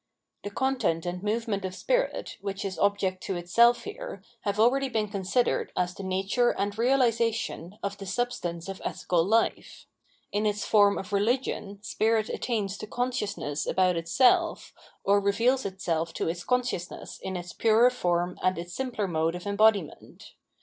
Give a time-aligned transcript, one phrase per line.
[0.43, 4.89] The content and movement of spirit, which is object to itself here, have been already
[4.89, 9.85] considered as the nature and reahsation of the substance of ethical hfe.
[10.31, 16.27] In its form of rehgion spirit attains to consciousness about itself, or reveals itself to
[16.27, 20.33] its consciousness in its purer form and its simpler mode of embodiment.